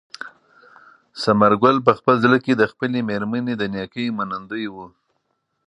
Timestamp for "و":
4.73-4.75